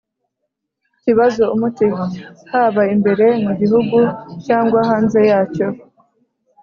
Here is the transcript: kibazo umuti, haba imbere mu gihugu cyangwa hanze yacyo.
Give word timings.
kibazo 1.01 1.43
umuti, 1.55 1.87
haba 2.51 2.83
imbere 2.95 3.25
mu 3.43 3.51
gihugu 3.59 3.97
cyangwa 4.45 4.79
hanze 4.89 5.19
yacyo. 5.31 5.67